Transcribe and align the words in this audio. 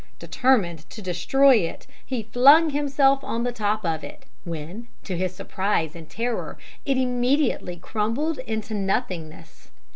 Determined 0.17 0.89
to 0.89 0.99
destroy 0.99 1.57
it, 1.57 1.85
he 2.03 2.23
flung 2.23 2.71
himself 2.71 3.23
on 3.23 3.43
the 3.43 3.51
top 3.51 3.85
of 3.85 4.03
it, 4.03 4.25
when, 4.45 4.87
to 5.03 5.15
his 5.15 5.35
surprise 5.35 5.95
and 5.95 6.09
terror, 6.09 6.57
it 6.87 6.97
immediately 6.97 7.75
crumbled 7.77 8.39
into 8.39 8.73
nothingness. 8.73 9.69